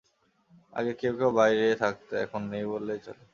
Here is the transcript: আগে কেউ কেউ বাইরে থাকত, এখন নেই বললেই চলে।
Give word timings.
আগে 0.73 0.93
কেউ 0.93 1.13
কেউ 1.19 1.29
বাইরে 1.31 1.65
থাকত, 1.75 2.09
এখন 2.25 2.41
নেই 2.51 2.65
বললেই 2.65 2.99
চলে। 3.05 3.23